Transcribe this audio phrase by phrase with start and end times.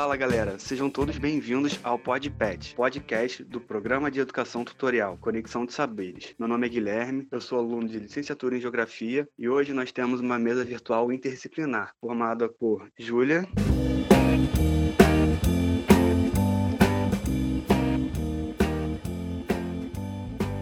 [0.00, 5.72] Fala galera, sejam todos bem-vindos ao PodPet, podcast do Programa de Educação Tutorial Conexão de
[5.72, 6.36] Saberes.
[6.38, 10.20] Meu nome é Guilherme, eu sou aluno de licenciatura em Geografia e hoje nós temos
[10.20, 13.44] uma mesa virtual interdisciplinar formada por Júlia.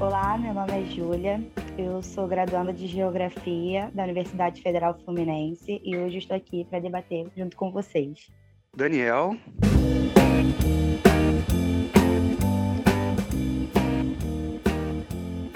[0.00, 1.46] Olá, meu nome é Júlia,
[1.76, 7.30] eu sou graduanda de Geografia da Universidade Federal Fluminense e hoje estou aqui para debater
[7.36, 8.30] junto com vocês.
[8.76, 9.34] Daniel.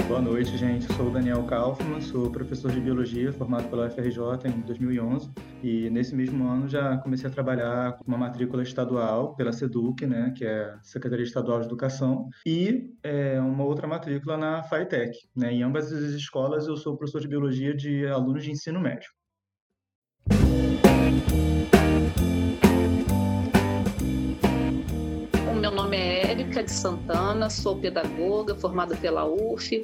[0.09, 0.91] Boa noite, gente.
[0.95, 5.31] sou o Daniel Kaufmann, sou professor de Biologia formado pela UFRJ em 2011
[5.63, 10.33] e nesse mesmo ano já comecei a trabalhar com uma matrícula estadual pela SEDUC, né,
[10.35, 15.29] que é Secretaria Estadual de Educação, e é, uma outra matrícula na FAITEC.
[15.37, 15.53] Né.
[15.53, 19.11] Em ambas as escolas eu sou professor de Biologia de alunos de ensino médio.
[25.71, 29.81] Meu nome é Érica de Santana, sou pedagoga formada pela UF,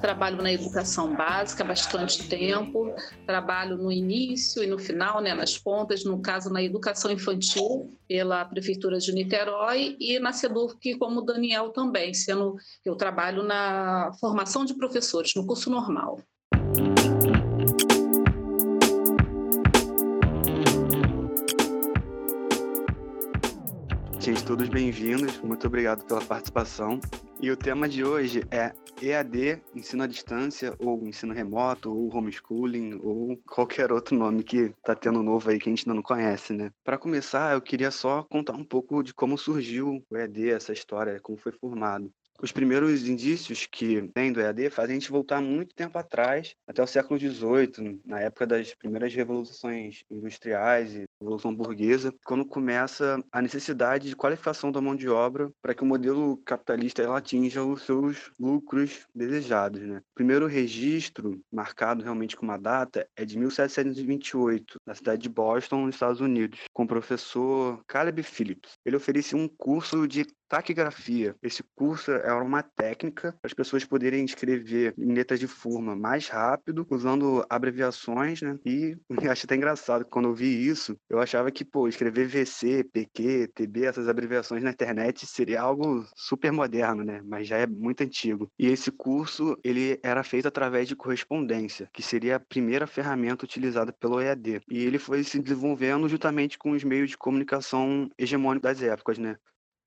[0.00, 2.92] trabalho na educação básica há bastante tempo,
[3.24, 8.44] trabalho no início e no final, né, nas pontas, no caso na educação infantil pela
[8.46, 14.74] Prefeitura de Niterói e na SEDURC como Daniel também, sendo eu trabalho na formação de
[14.74, 16.18] professores, no curso normal.
[24.28, 25.38] Gente, todos bem-vindos.
[25.38, 27.00] Muito obrigado pela participação.
[27.40, 33.00] E o tema de hoje é EAD, ensino à distância, ou ensino remoto, ou homeschooling,
[33.02, 36.52] ou qualquer outro nome que tá tendo novo aí que a gente ainda não conhece,
[36.52, 36.70] né?
[36.84, 41.18] Para começar, eu queria só contar um pouco de como surgiu o EAD, essa história,
[41.22, 42.12] como foi formado.
[42.40, 46.80] Os primeiros indícios que tem do EAD fazem a gente voltar muito tempo atrás, até
[46.80, 53.42] o século XVIII, na época das primeiras revoluções industriais e revolução burguesa, quando começa a
[53.42, 57.82] necessidade de qualificação da mão de obra para que o modelo capitalista ela atinja os
[57.82, 59.80] seus lucros desejados.
[59.80, 59.98] Né?
[59.98, 65.86] O primeiro registro, marcado realmente com uma data, é de 1728, na cidade de Boston,
[65.86, 68.74] nos Estados Unidos, com o professor Caleb Phillips.
[68.84, 71.36] Ele oferecia um curso de taquigrafia.
[71.42, 76.28] Esse curso era uma técnica para as pessoas poderem escrever em letras de forma mais
[76.28, 78.58] rápido, usando abreviações, né?
[78.64, 78.96] E
[79.30, 83.84] acho até engraçado quando eu vi isso, eu achava que, pô, escrever VC, PQ, TB,
[83.84, 87.20] essas abreviações na internet seria algo super moderno, né?
[87.24, 88.50] Mas já é muito antigo.
[88.58, 93.92] E esse curso, ele era feito através de correspondência, que seria a primeira ferramenta utilizada
[93.92, 94.60] pelo EAD.
[94.70, 99.36] E ele foi se desenvolvendo juntamente com os meios de comunicação hegemônicos das épocas, né?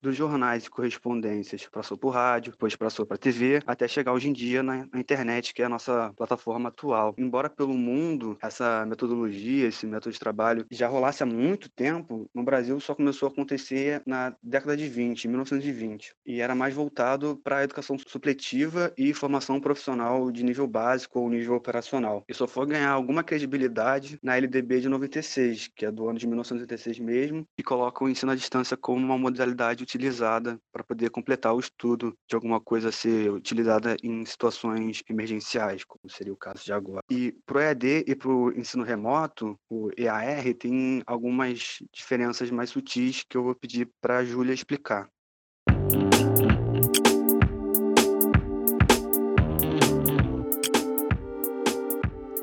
[0.01, 4.33] Dos jornais e correspondências, passou por rádio, depois passou para TV, até chegar hoje em
[4.33, 7.13] dia na, na, internet, que é a nossa plataforma atual.
[7.17, 12.43] Embora pelo mundo essa metodologia, esse método de trabalho já rolasse há muito tempo, no
[12.43, 17.57] Brasil só começou a acontecer na década de 20, 1920, e era mais voltado para
[17.57, 22.23] a educação supletiva e formação profissional de nível básico ou nível operacional.
[22.27, 26.27] E só foi ganhar alguma credibilidade na LDB de 96, que é do ano de
[26.27, 31.53] 1986 mesmo, e coloca o ensino à distância como uma modalidade utilizada para poder completar
[31.53, 36.63] o estudo de alguma coisa a ser utilizada em situações emergenciais, como seria o caso
[36.63, 37.03] de agora.
[37.09, 42.69] E para o EAD e para o ensino remoto, o EAR tem algumas diferenças mais
[42.69, 45.09] sutis que eu vou pedir para a Júlia explicar.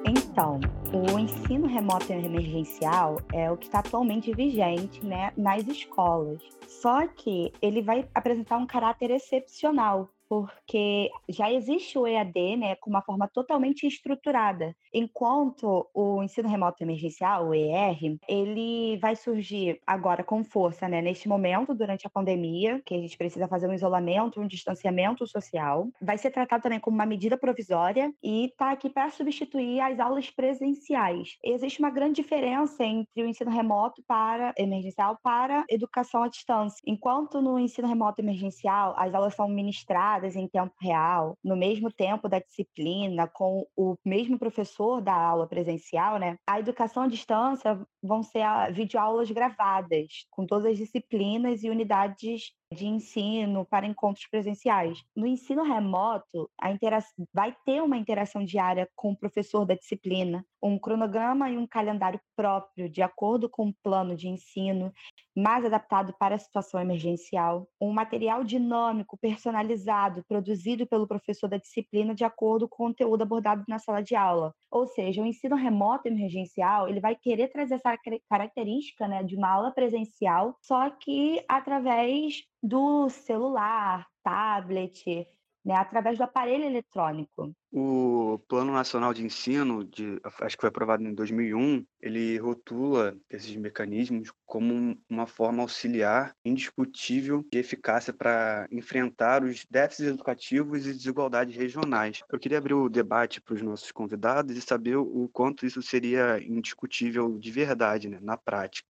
[0.04, 0.60] Então,
[0.92, 6.40] o ensino remoto emergencial é o que está atualmente vigente né, nas escolas.
[6.66, 12.90] Só que ele vai apresentar um caráter excepcional, porque já existe o EAD, né, com
[12.90, 20.22] uma forma totalmente estruturada, enquanto o ensino remoto emergencial, o ER, ele vai surgir agora
[20.22, 24.40] com força, né, neste momento durante a pandemia, que a gente precisa fazer um isolamento,
[24.40, 29.10] um distanciamento social, vai ser tratado também como uma medida provisória e está aqui para
[29.10, 31.36] substituir as aulas presenciais.
[31.42, 36.80] Existe uma grande diferença entre o ensino remoto para emergencial para educação à distância.
[36.86, 42.28] Enquanto no ensino remoto emergencial as aulas são ministradas em tempo real, no mesmo tempo
[42.28, 46.36] da disciplina, com o mesmo professor da aula presencial, né?
[46.46, 52.86] A educação à distância vão ser videoaulas gravadas, com todas as disciplinas e unidades de
[52.86, 55.02] ensino para encontros presenciais.
[55.16, 56.98] No ensino remoto, a intera
[57.32, 62.20] vai ter uma interação diária com o professor da disciplina, um cronograma e um calendário
[62.36, 64.92] próprio, de acordo com o plano de ensino,
[65.36, 72.14] mais adaptado para a situação emergencial, um material dinâmico, personalizado, produzido pelo professor da disciplina
[72.14, 74.54] de acordo com o conteúdo abordado na sala de aula.
[74.70, 77.90] Ou seja, o ensino remoto emergencial, ele vai querer trazer essa
[78.28, 85.26] característica né, de uma aula presencial, só que através do celular, tablet,
[85.68, 87.52] né, através do aparelho eletrônico.
[87.70, 93.54] O Plano Nacional de Ensino, de, acho que foi aprovado em 2001, ele rotula esses
[93.54, 101.54] mecanismos como uma forma auxiliar indiscutível de eficácia para enfrentar os déficits educativos e desigualdades
[101.54, 102.22] regionais.
[102.32, 106.42] Eu queria abrir o debate para os nossos convidados e saber o quanto isso seria
[106.42, 108.88] indiscutível de verdade, né, na prática.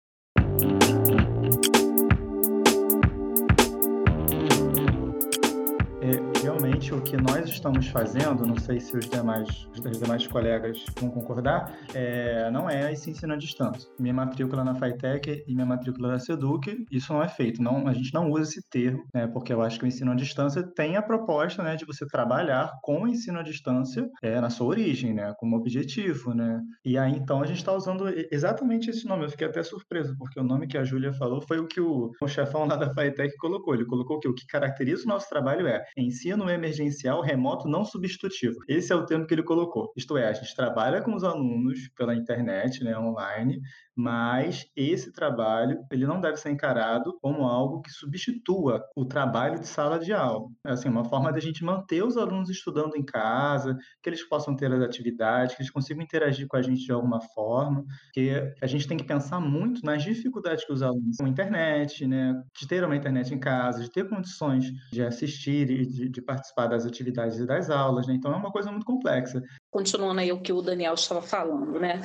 [6.43, 11.09] Realmente o que nós estamos fazendo, não sei se os demais, os demais colegas vão
[11.09, 13.89] concordar, é, não é esse ensino à distância.
[13.97, 17.63] Minha matrícula na FITEC e minha matrícula da SEDUC, isso não é feito.
[17.63, 20.17] Não, a gente não usa esse termo, né, porque eu acho que o ensino à
[20.17, 24.51] distância tem a proposta né, de você trabalhar com o ensino à distância é, na
[24.51, 26.35] sua origem, né, como objetivo.
[26.35, 26.61] Né?
[26.85, 29.25] E aí, então, a gente está usando exatamente esse nome.
[29.25, 32.11] Eu fiquei até surpreso, porque o nome que a Júlia falou foi o que o,
[32.21, 33.75] o chefão lá da FITEC colocou.
[33.75, 38.59] Ele colocou que o que caracteriza o nosso trabalho é ensino emergencial remoto não substitutivo.
[38.69, 39.93] Esse é o termo que ele colocou.
[39.97, 43.61] Isto é, a gente trabalha com os alunos pela internet, né, online,
[43.97, 49.67] mas esse trabalho ele não deve ser encarado como algo que substitua o trabalho de
[49.67, 50.49] sala de aula.
[50.67, 54.27] É assim, uma forma de a gente manter os alunos estudando em casa, que eles
[54.29, 58.31] possam ter as atividades, que eles consigam interagir com a gente de alguma forma, que
[58.61, 62.67] a gente tem que pensar muito nas dificuldades que os alunos com internet, né, de
[62.67, 66.87] ter uma internet em casa, de ter condições de assistir e de, de participar das
[66.87, 68.15] atividades e das aulas, né?
[68.15, 69.43] Então é uma coisa muito complexa.
[69.71, 72.01] Continuando aí o que o Daniel estava falando, né?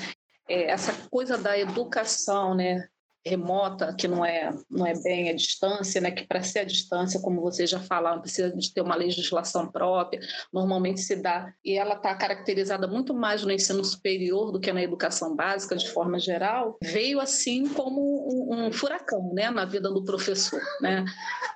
[0.49, 2.87] É, essa coisa da educação, né?
[3.27, 6.11] remota, que não é, não é bem a distância, né?
[6.11, 10.19] que para ser a distância, como vocês já falaram, precisa de ter uma legislação própria,
[10.51, 14.81] normalmente se dá, e ela está caracterizada muito mais no ensino superior do que na
[14.81, 19.51] educação básica, de forma geral, veio assim como um, um furacão né?
[19.51, 21.05] na vida do professor, né?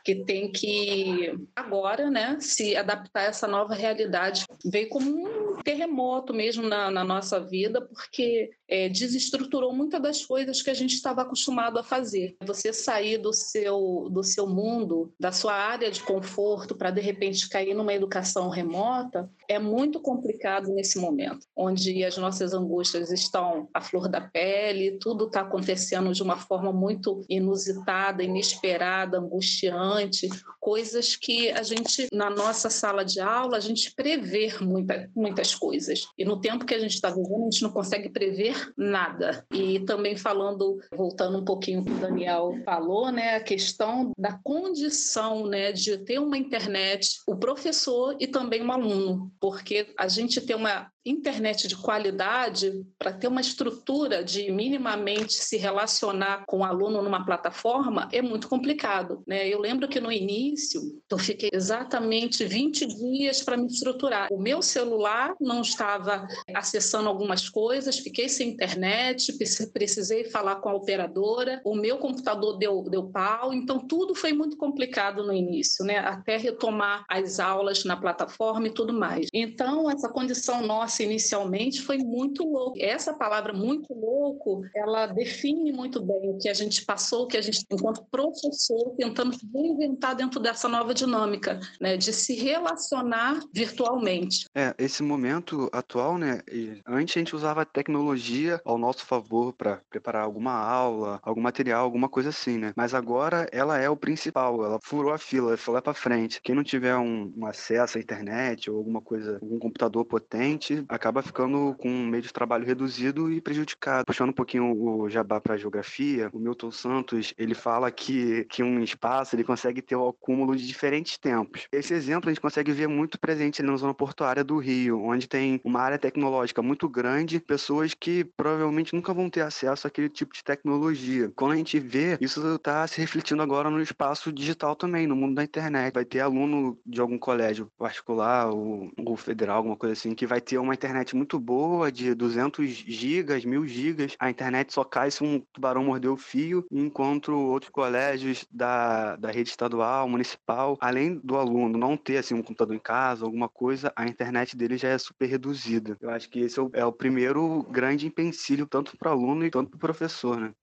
[0.03, 4.45] que tem que agora né, se adaptar a essa nova realidade.
[4.65, 10.61] Veio como um terremoto mesmo na, na nossa vida, porque é, desestruturou muitas das coisas
[10.61, 12.37] que a gente estava acostumado a fazer.
[12.45, 17.49] Você sair do seu, do seu mundo, da sua área de conforto, para de repente
[17.49, 23.81] cair numa educação remota, é muito complicado nesse momento, onde as nossas angústias estão à
[23.81, 30.29] flor da pele, tudo está acontecendo de uma forma muito inusitada, inesperada, angustiante,
[30.61, 36.07] coisas que a gente, na nossa sala de aula, a gente prevê muita, muitas coisas.
[36.17, 39.45] E no tempo que a gente está vivendo, a gente não consegue prever nada.
[39.51, 45.45] E também falando, voltando um pouquinho que o Daniel falou, né, a questão da condição
[45.47, 50.55] né, de ter uma internet, o professor e também um aluno porque a gente tem
[50.55, 57.01] uma internet de qualidade para ter uma estrutura de minimamente se relacionar com o aluno
[57.01, 59.23] numa plataforma é muito complicado.
[59.25, 59.47] Né?
[59.47, 64.27] Eu lembro que no início eu fiquei exatamente 20 dias para me estruturar.
[64.31, 69.35] O meu celular não estava acessando algumas coisas, fiquei sem internet,
[69.73, 74.55] precisei falar com a operadora, o meu computador deu, deu pau, então tudo foi muito
[74.55, 75.97] complicado no início, né?
[75.97, 79.27] até retomar as aulas na plataforma e tudo mais.
[79.33, 82.77] Então, essa condição nossa inicialmente foi muito louco.
[82.79, 87.37] Essa palavra muito louco, ela define muito bem o que a gente passou, o que
[87.37, 94.45] a gente, enquanto professor, tentando reinventar dentro dessa nova dinâmica, né, de se relacionar virtualmente.
[94.55, 96.41] É, esse momento atual, né,
[96.85, 101.83] antes a gente usava a tecnologia ao nosso favor para preparar alguma aula, algum material,
[101.83, 102.73] alguma coisa assim, né?
[102.75, 106.41] Mas agora ela é o principal, ela furou a fila, foi lá para frente.
[106.41, 110.80] Quem não tiver um, um acesso à internet ou alguma coisa coisa, um computador potente,
[110.89, 114.05] acaba ficando com um meio de trabalho reduzido e prejudicado.
[114.05, 118.63] Puxando um pouquinho o jabá para a geografia, o Milton Santos, ele fala que, que
[118.63, 121.67] um espaço ele consegue ter o acúmulo de diferentes tempos.
[121.71, 125.59] Esse exemplo a gente consegue ver muito presente na zona portuária do Rio, onde tem
[125.63, 130.43] uma área tecnológica muito grande, pessoas que provavelmente nunca vão ter acesso àquele tipo de
[130.43, 131.31] tecnologia.
[131.35, 135.35] Quando a gente vê, isso está se refletindo agora no espaço digital também, no mundo
[135.35, 135.93] da internet.
[135.93, 140.41] Vai ter aluno de algum colégio particular ou, ou federal, alguma coisa assim, que vai
[140.41, 144.15] ter uma internet muito boa, de 200 gigas, 1000 gigas.
[144.19, 149.31] A internet só cai se um tubarão morder o fio, enquanto outros colégios da, da
[149.31, 153.91] rede estadual, municipal, além do aluno não ter assim um computador em casa, alguma coisa,
[153.95, 155.97] a internet dele já é super reduzida.
[156.01, 159.45] Eu acho que esse é o, é o primeiro grande empecilho, tanto para o aluno
[159.45, 160.53] e tanto para o professor, né?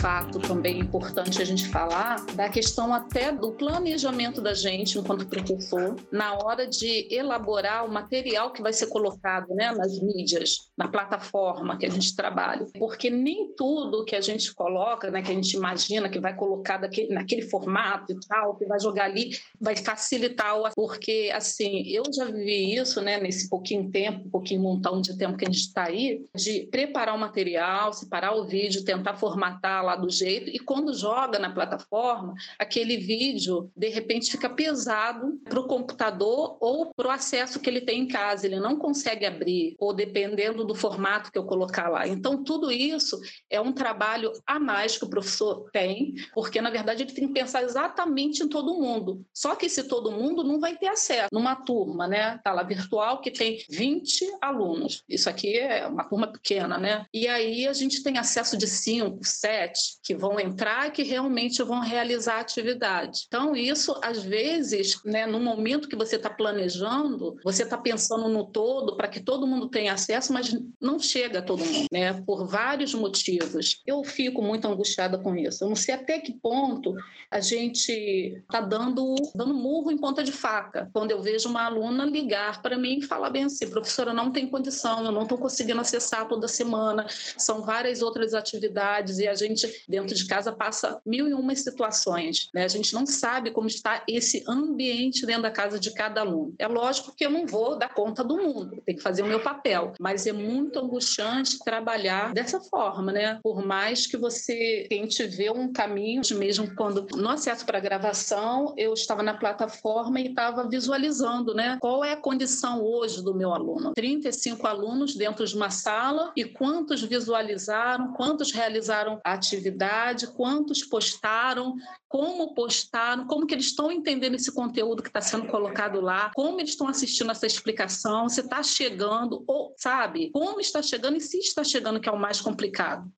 [0.00, 5.96] Fato também importante a gente falar da questão até do planejamento da gente enquanto professor
[6.10, 11.76] na hora de elaborar o material que vai ser colocado né, nas mídias, na plataforma
[11.76, 12.66] que a gente trabalha.
[12.78, 16.78] Porque nem tudo que a gente coloca, né, que a gente imagina que vai colocar
[16.78, 20.70] daquele, naquele formato e tal, que vai jogar ali, vai facilitar o...
[20.74, 25.44] Porque, assim, eu já vivi isso né, nesse pouquinho tempo, pouquinho montão de tempo que
[25.44, 30.10] a gente está aí, de preparar o material, separar o vídeo, tentar formatar lá do
[30.10, 36.56] jeito, e quando joga na plataforma, aquele vídeo de repente fica pesado para o computador
[36.60, 40.64] ou para o acesso que ele tem em casa, ele não consegue abrir, ou dependendo
[40.64, 42.06] do formato que eu colocar lá.
[42.06, 43.18] Então, tudo isso
[43.50, 47.34] é um trabalho a mais que o professor tem, porque na verdade ele tem que
[47.34, 49.24] pensar exatamente em todo mundo.
[49.32, 51.28] Só que se todo mundo não vai ter acesso.
[51.32, 55.02] Numa turma, né, sala virtual que tem 20 alunos.
[55.08, 57.06] Isso aqui é uma turma pequena, né?
[57.12, 61.80] E aí a gente tem acesso de 5, 7, que vão entrar que realmente vão
[61.80, 63.24] realizar a atividade.
[63.26, 68.46] Então, isso, às vezes, né, no momento que você está planejando, você está pensando no
[68.46, 72.46] todo para que todo mundo tenha acesso, mas não chega a todo mundo, né, por
[72.46, 73.82] vários motivos.
[73.86, 75.64] Eu fico muito angustiada com isso.
[75.64, 76.94] Eu não sei até que ponto
[77.30, 80.88] a gente está dando, dando murro em ponta de faca.
[80.92, 84.48] Quando eu vejo uma aluna ligar para mim e falar bem assim, professora, não tem
[84.48, 87.06] condição, eu não estou conseguindo acessar toda semana,
[87.36, 92.48] são várias outras atividades e a gente dentro de casa passa mil e uma situações.
[92.54, 92.64] Né?
[92.64, 96.54] A gente não sabe como está esse ambiente dentro da casa de cada aluno.
[96.58, 99.40] É lógico que eu não vou dar conta do mundo, tenho que fazer o meu
[99.40, 103.38] papel, mas é muito angustiante trabalhar dessa forma, né?
[103.42, 108.92] Por mais que você tente ver um caminho, mesmo quando no acesso para gravação, eu
[108.92, 111.78] estava na plataforma e estava visualizando, né?
[111.80, 113.92] Qual é a condição hoje do meu aluno?
[113.94, 121.76] 35 alunos dentro de uma sala e quantos visualizaram, quantos realizaram a atividade quantos postaram,
[122.08, 126.60] como postaram, como que eles estão entendendo esse conteúdo que está sendo colocado lá, como
[126.60, 131.38] eles estão assistindo essa explicação, se está chegando, ou sabe, como está chegando e se
[131.38, 133.10] está chegando, que é o mais complicado.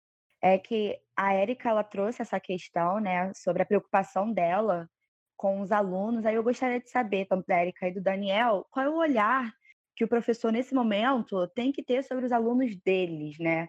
[0.43, 4.89] É que a Érica ela trouxe essa questão, né, sobre a preocupação dela
[5.37, 6.25] com os alunos.
[6.25, 9.53] Aí eu gostaria de saber, tanto da Érica e do Daniel, qual é o olhar
[9.95, 13.69] que o professor nesse momento tem que ter sobre os alunos deles, né?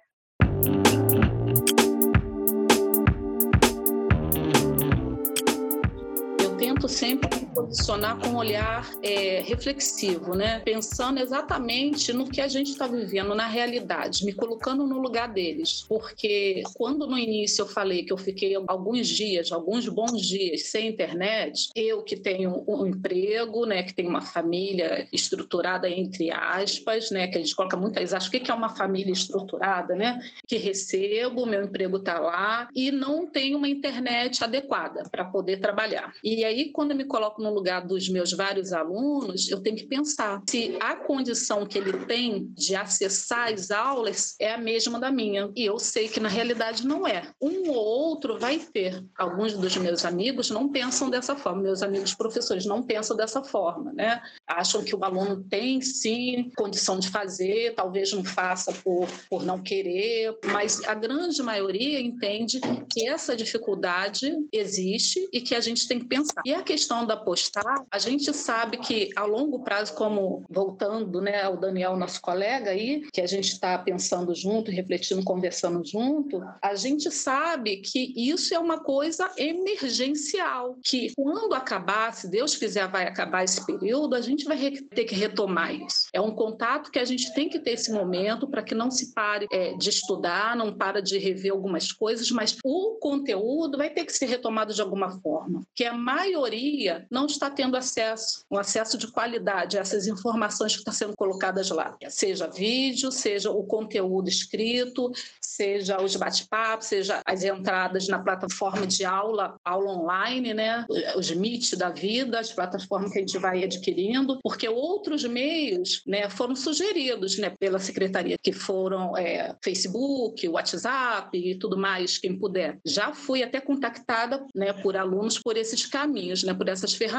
[6.88, 10.60] Sempre posicionar com um olhar é, reflexivo, né?
[10.60, 15.86] pensando exatamente no que a gente está vivendo na realidade, me colocando no lugar deles.
[15.88, 20.88] Porque quando no início eu falei que eu fiquei alguns dias, alguns bons dias sem
[20.88, 27.28] internet, eu que tenho um emprego, né, que tenho uma família estruturada entre aspas, né,
[27.28, 30.20] que a gente coloca muitas aspas, o que é uma família estruturada, né?
[30.48, 36.14] Que recebo, meu emprego está lá e não tenho uma internet adequada para poder trabalhar.
[36.24, 39.86] E aí, quando eu me coloco no lugar dos meus vários alunos, eu tenho que
[39.86, 45.12] pensar se a condição que ele tem de acessar as aulas é a mesma da
[45.12, 45.52] minha.
[45.56, 47.32] E eu sei que na realidade não é.
[47.42, 49.04] Um ou outro vai ter.
[49.18, 51.62] Alguns dos meus amigos não pensam dessa forma.
[51.62, 54.22] Meus amigos professores não pensam dessa forma, né?
[54.48, 59.62] Acham que o aluno tem sim condição de fazer, talvez não faça por, por não
[59.62, 62.60] querer, mas a grande maioria entende
[62.92, 66.42] que essa dificuldade existe e que a gente tem que pensar.
[66.46, 71.42] E a questão da postar, a gente sabe que a longo prazo, como voltando né,
[71.42, 76.76] ao Daniel, nosso colega aí, que a gente está pensando junto, refletindo, conversando junto, a
[76.76, 83.08] gente sabe que isso é uma coisa emergencial, que quando acabar, se Deus quiser vai
[83.08, 84.58] acabar esse período, a gente vai
[84.94, 86.10] ter que retomar isso.
[86.12, 89.14] É um contato que a gente tem que ter esse momento para que não se
[89.14, 94.04] pare é, de estudar, não para de rever algumas coisas, mas o conteúdo vai ter
[94.04, 98.58] que ser retomado de alguma forma, que a maioria não não está tendo acesso, um
[98.58, 103.64] acesso de qualidade a essas informações que estão sendo colocadas lá, seja vídeo, seja o
[103.64, 110.86] conteúdo escrito, seja os bate-papos, seja as entradas na plataforma de aula, aula online, né?
[111.16, 116.30] Os Meet da vida, as plataformas que a gente vai adquirindo, porque outros meios, né,
[116.30, 122.80] foram sugeridos, né, pela secretaria, que foram é, Facebook, WhatsApp e tudo mais, quem puder.
[122.84, 127.11] Já fui até contactada, né, por alunos por esses caminhos, né, por essas ferramentas,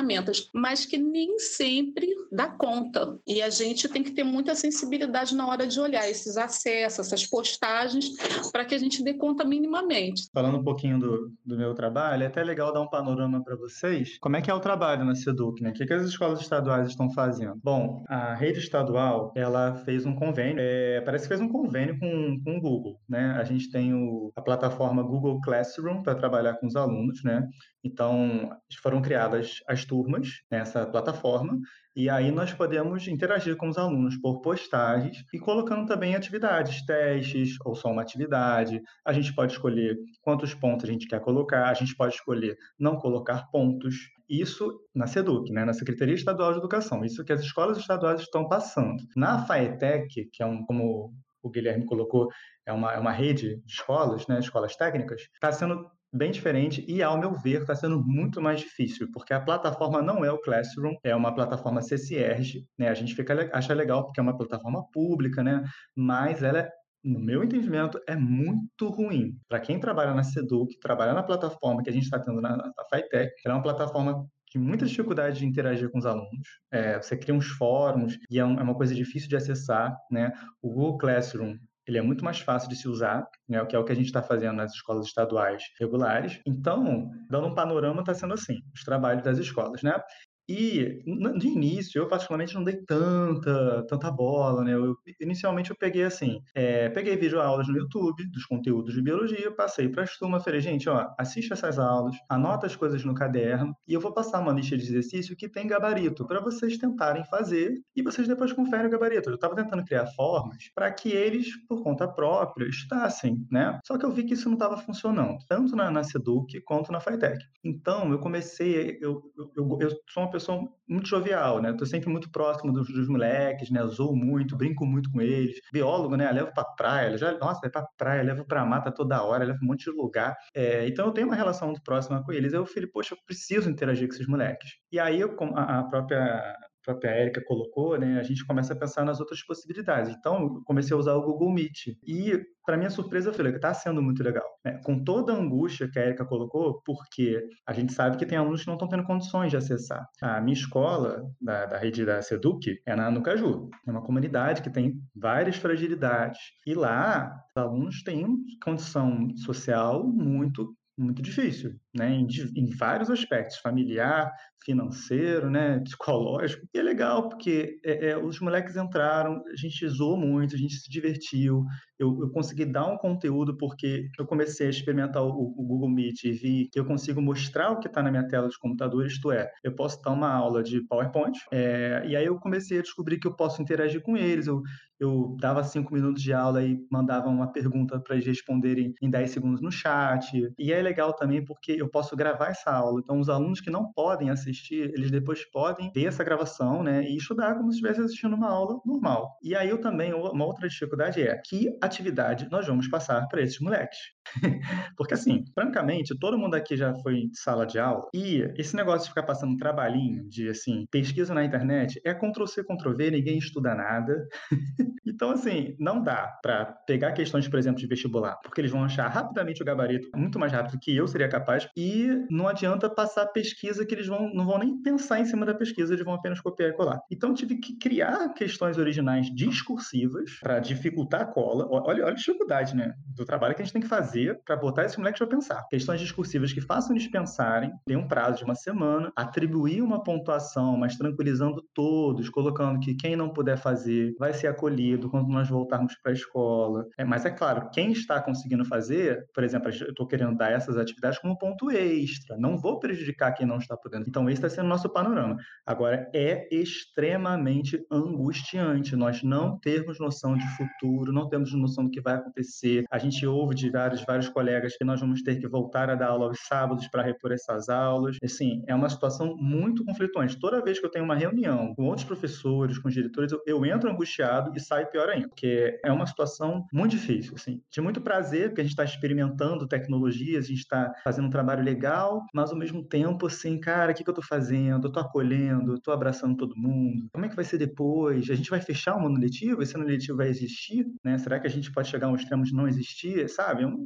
[0.54, 3.18] mas que nem sempre dá conta.
[3.26, 7.26] E a gente tem que ter muita sensibilidade na hora de olhar esses acessos, essas
[7.26, 8.10] postagens,
[8.50, 10.28] para que a gente dê conta minimamente.
[10.32, 14.18] Falando um pouquinho do, do meu trabalho, é até legal dar um panorama para vocês.
[14.18, 15.70] Como é que é o trabalho na SEDUC, né?
[15.70, 17.60] O que, que as escolas estaduais estão fazendo?
[17.62, 22.40] Bom, a rede estadual, ela fez um convênio, é, parece que fez um convênio com,
[22.44, 23.36] com o Google, né?
[23.38, 27.46] A gente tem o, a plataforma Google Classroom para trabalhar com os alunos, né?
[27.84, 31.58] Então, foram criadas as turmas nessa plataforma
[31.94, 37.56] e aí nós podemos interagir com os alunos por postagens e colocando também atividades, testes
[37.66, 38.80] ou só uma atividade.
[39.04, 42.96] A gente pode escolher quantos pontos a gente quer colocar, a gente pode escolher não
[42.96, 43.94] colocar pontos.
[44.26, 48.48] Isso na SEDUC, né, na Secretaria Estadual de Educação, isso que as escolas estaduais estão
[48.48, 49.02] passando.
[49.14, 51.12] Na FAETEC, que é um, como
[51.42, 52.30] o Guilherme colocou,
[52.64, 57.02] é uma, é uma rede de escolas, né, escolas técnicas, está sendo bem diferente e,
[57.02, 60.94] ao meu ver, está sendo muito mais difícil, porque a plataforma não é o Classroom,
[61.02, 62.88] é uma plataforma CCRG, né?
[62.88, 65.64] A gente fica, acha legal porque é uma plataforma pública, né?
[65.96, 66.70] Mas ela é
[67.04, 69.36] no meu entendimento, é muito ruim.
[69.48, 72.72] Para quem trabalha na Seduc, trabalha na plataforma que a gente está tendo na, na
[72.92, 76.46] FITEC, ela é uma plataforma de muita dificuldade de interagir com os alunos.
[76.70, 80.32] É, você cria uns fóruns e é, um, é, uma coisa difícil de acessar, né?
[80.60, 83.84] O Google Classroom ele é muito mais fácil de se usar, né, que é o
[83.84, 86.40] que a gente está fazendo nas escolas estaduais regulares.
[86.46, 90.00] Então, dando um panorama, está sendo assim, os trabalhos das escolas, né?
[90.48, 91.02] E,
[91.38, 94.74] de início, eu particularmente não dei tanta, tanta bola, né?
[94.74, 99.54] Eu, inicialmente eu peguei assim, é, peguei vídeo aulas no YouTube dos conteúdos de biologia,
[99.54, 103.74] passei para as turmas, falei, gente, ó, assiste essas aulas, anota as coisas no caderno
[103.86, 107.80] e eu vou passar uma lista de exercício que tem gabarito para vocês tentarem fazer
[107.94, 109.30] e vocês depois conferem o gabarito.
[109.30, 113.78] Eu estava tentando criar formas para que eles, por conta própria, estudassem, né?
[113.86, 117.00] Só que eu vi que isso não estava funcionando, tanto na, na Seduc quanto na
[117.00, 117.38] FITEC.
[117.64, 121.72] Então, eu comecei, eu, eu, eu, eu sou uma pessoa muito jovial, né?
[121.74, 123.84] Tô sempre muito próximo dos, dos moleques, né?
[123.86, 125.60] Zoo muito, brinco muito com eles.
[125.72, 126.30] Biólogo, né?
[126.32, 129.66] Levo pra praia, já, nossa, é pra praia, levo pra mata toda hora, levo um
[129.68, 130.36] monte de lugar.
[130.54, 132.52] É, então eu tenho uma relação muito próxima com eles.
[132.52, 134.70] Eu falei, poxa, eu preciso interagir com esses moleques.
[134.90, 139.04] E aí eu, a, a própria própria Érica colocou, né, a gente começa a pensar
[139.04, 140.14] nas outras possibilidades.
[140.14, 141.98] Então, eu comecei a usar o Google Meet.
[142.06, 144.44] E, para minha surpresa, eu falei que está sendo muito legal.
[144.64, 144.80] Né?
[144.84, 148.62] Com toda a angústia que a Érica colocou, porque a gente sabe que tem alunos
[148.62, 150.06] que não estão tendo condições de acessar.
[150.20, 153.68] A minha escola, da, da rede da Seduc, é na, no Caju.
[153.86, 156.38] É uma comunidade que tem várias fragilidades.
[156.66, 162.10] E lá, os alunos têm condição social muito muito difícil, né?
[162.14, 162.26] Em,
[162.56, 164.32] em, vários aspectos, familiar,
[164.64, 165.80] financeiro, né?
[165.84, 166.66] Psicológico.
[166.74, 170.74] E é legal porque é, é, os moleques entraram, a gente zoou muito, a gente
[170.74, 171.64] se divertiu.
[171.98, 176.24] Eu, eu consegui dar um conteúdo porque eu comecei a experimentar o, o Google Meet
[176.24, 179.30] e vi que eu consigo mostrar o que está na minha tela de computador, isto
[179.30, 183.18] é, eu posso dar uma aula de PowerPoint, é, e aí eu comecei a descobrir
[183.18, 184.46] que eu posso interagir com eles.
[184.46, 184.62] Eu,
[184.98, 189.30] eu dava cinco minutos de aula e mandava uma pergunta para eles responderem em 10
[189.30, 190.30] segundos no chat.
[190.56, 193.00] E é legal também porque eu posso gravar essa aula.
[193.02, 197.16] Então, os alunos que não podem assistir, eles depois podem ver essa gravação, né, e
[197.16, 199.36] estudar como se estivesse assistindo uma aula normal.
[199.42, 203.58] E aí eu também, uma outra dificuldade é que atividade nós vamos passar para esses
[203.60, 203.98] moleques.
[204.96, 209.04] porque assim, francamente, todo mundo aqui já foi de sala de aula e esse negócio
[209.04, 213.10] de ficar passando um trabalhinho de assim, pesquisa na internet é Ctrl C, Ctrl V,
[213.10, 214.26] ninguém estuda nada.
[215.04, 219.08] Então, assim, não dá para pegar questões, por exemplo, de vestibular, porque eles vão achar
[219.08, 223.84] rapidamente o gabarito muito mais rápido que eu seria capaz, e não adianta passar pesquisa
[223.84, 226.70] que eles vão, não vão nem pensar em cima da pesquisa, eles vão apenas copiar
[226.70, 227.00] e colar.
[227.10, 231.66] Então, tive que criar questões originais discursivas para dificultar a cola.
[231.68, 232.94] Olha, olha a dificuldade, né?
[233.16, 234.11] Do trabalho que a gente tem que fazer
[234.44, 235.66] para botar esses moleques para pensar.
[235.68, 240.76] Questões discursivas que façam eles pensarem, tem um prazo de uma semana, atribuir uma pontuação,
[240.76, 245.94] mas tranquilizando todos, colocando que quem não puder fazer vai ser acolhido quando nós voltarmos
[246.02, 246.86] para a escola.
[246.96, 250.76] É, mas é claro, quem está conseguindo fazer, por exemplo, eu estou querendo dar essas
[250.76, 254.06] atividades como ponto extra, não vou prejudicar quem não está podendo.
[254.08, 255.36] Então, esse está sendo o nosso panorama.
[255.66, 262.00] Agora, é extremamente angustiante nós não termos noção de futuro, não temos noção do que
[262.00, 262.84] vai acontecer.
[262.90, 266.08] A gente ouve de vários vários colegas que nós vamos ter que voltar a dar
[266.08, 268.16] aula aos sábados para repor essas aulas.
[268.22, 270.38] Assim, é uma situação muito conflituante.
[270.38, 273.66] Toda vez que eu tenho uma reunião com outros professores, com os diretores, eu, eu
[273.66, 278.00] entro angustiado e saio pior ainda, porque é uma situação muito difícil, assim, de muito
[278.00, 282.50] prazer, porque a gente está experimentando tecnologias, a gente está fazendo um trabalho legal, mas
[282.50, 284.86] ao mesmo tempo, assim, cara, o que, que eu estou fazendo?
[284.86, 287.08] Eu estou acolhendo, estou abraçando todo mundo.
[287.12, 288.28] Como é que vai ser depois?
[288.30, 289.62] A gente vai fechar o ano letivo?
[289.62, 290.86] Esse ano letivo vai existir?
[291.04, 291.18] Né?
[291.18, 293.28] Será que a gente pode chegar a um extremo de não existir?
[293.28, 293.64] Sabe?
[293.64, 293.66] É,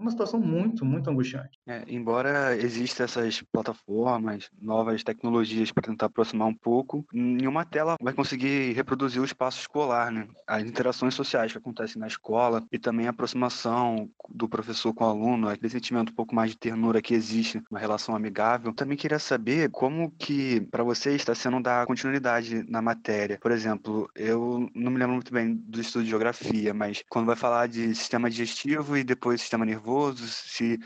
[0.00, 1.58] é uma situação muito, muito angustiante.
[1.66, 8.14] É, embora existam essas plataformas, novas tecnologias para tentar aproximar um pouco, nenhuma tela vai
[8.14, 10.26] conseguir reproduzir o espaço escolar, né?
[10.46, 15.08] As interações sociais que acontecem na escola e também a aproximação do professor com o
[15.08, 18.72] aluno, aquele sentimento um pouco mais de ternura que existe, uma relação amigável.
[18.72, 23.38] Também queria saber como que para você está sendo dar continuidade na matéria.
[23.40, 27.36] Por exemplo, eu não me lembro muito bem do estudo de geografia, mas quando vai
[27.36, 30.78] falar de sistema digestivo e depois sistema nervoso, se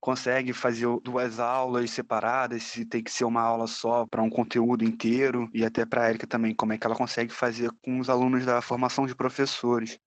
[0.00, 4.84] consegue fazer duas aulas separadas, se tem que ser uma aula só para um conteúdo
[4.84, 8.08] inteiro, e até para a Erika também, como é que ela consegue fazer com os
[8.10, 9.98] alunos da formação de professores.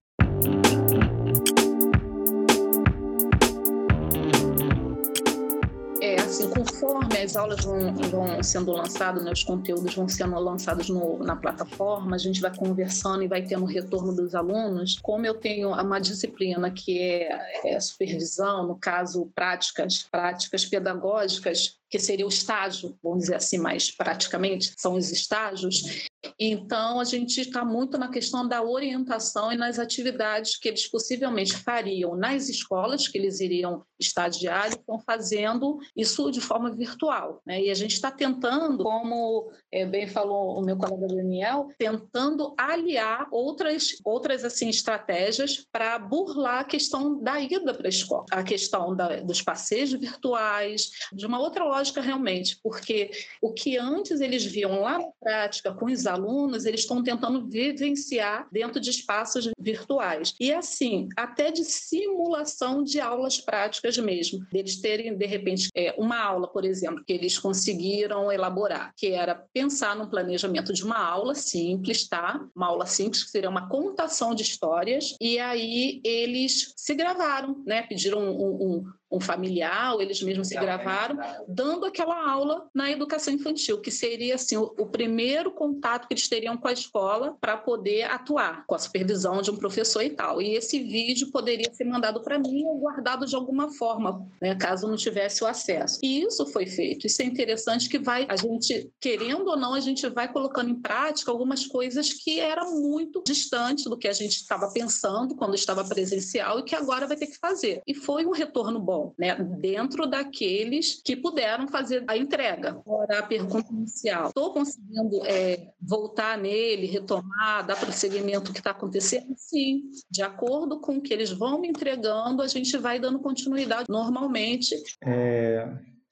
[6.95, 11.35] Conforme as aulas vão, vão sendo lançadas, né, os conteúdos vão sendo lançados no, na
[11.35, 14.97] plataforma, a gente vai conversando e vai tendo retorno dos alunos.
[15.01, 22.01] Como eu tenho uma disciplina que é, é supervisão, no caso, práticas, práticas pedagógicas, que
[22.01, 26.05] seria o estágio, vamos dizer assim, mais praticamente, são os estágios.
[26.37, 31.55] Então, a gente está muito na questão da orientação e nas atividades que eles possivelmente
[31.55, 37.41] fariam nas escolas, que eles iriam estagiar, estão fazendo isso de forma virtual.
[37.45, 37.63] Né?
[37.63, 43.27] E a gente está tentando, como é, bem falou o meu colega Daniel, tentando aliar
[43.31, 48.93] outras, outras assim, estratégias para burlar a questão da ida para a escola, a questão
[48.95, 54.81] da, dos passeios virtuais, de uma outra lógica realmente, porque o que antes eles viam
[54.81, 60.33] lá na prática com os alunos, eles estão tentando vivenciar dentro de espaços virtuais.
[60.39, 66.19] E assim, até de simulação de aulas práticas mesmo, deles terem, de repente, é, uma
[66.19, 71.35] aula, por exemplo, que eles conseguiram elaborar, que era pensar no planejamento de uma aula
[71.35, 72.45] simples, tá?
[72.55, 77.83] Uma aula simples, que seria uma contação de histórias, e aí eles se gravaram, né?
[77.83, 83.33] Pediram um, um um familiar, ou eles mesmos se gravaram, dando aquela aula na educação
[83.33, 87.55] infantil, que seria assim o, o primeiro contato que eles teriam com a escola para
[87.55, 90.41] poder atuar, com a supervisão de um professor e tal.
[90.41, 94.87] E esse vídeo poderia ser mandado para mim ou guardado de alguma forma, né, caso
[94.87, 95.99] não tivesse o acesso.
[96.03, 97.05] E isso foi feito.
[97.05, 100.81] Isso é interessante que vai a gente querendo ou não a gente vai colocando em
[100.81, 105.83] prática algumas coisas que era muito distante do que a gente estava pensando quando estava
[105.83, 107.81] presencial e que agora vai ter que fazer.
[107.85, 112.69] E foi um retorno bom né, dentro daqueles que puderam fazer a entrega.
[112.69, 119.33] Agora, a pergunta inicial: estou conseguindo é, voltar nele, retomar, dar prosseguimento que está acontecendo?
[119.37, 123.85] Sim, de acordo com o que eles vão me entregando, a gente vai dando continuidade
[123.89, 124.75] normalmente.
[125.03, 125.67] É,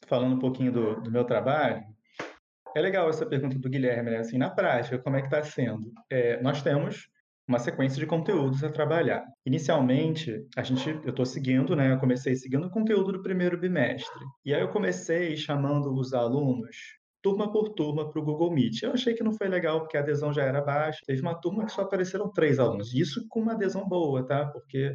[0.08, 1.84] falando um pouquinho do, do meu trabalho,
[2.76, 4.18] é legal essa pergunta do Guilherme, né?
[4.18, 5.92] Assim, na prática, como é que está sendo?
[6.10, 7.08] É, nós temos
[7.48, 9.24] uma sequência de conteúdos a trabalhar.
[9.46, 11.92] Inicialmente, a gente, eu estou seguindo, né?
[11.94, 14.26] Eu comecei seguindo o conteúdo do primeiro bimestre.
[14.46, 16.76] E aí eu comecei chamando os alunos
[17.24, 18.84] turma por turma para o Google Meet.
[18.84, 21.00] Eu achei que não foi legal porque a adesão já era baixa.
[21.06, 22.94] Teve uma turma que só apareceram três alunos.
[22.94, 24.46] Isso com uma adesão boa, tá?
[24.46, 24.94] Porque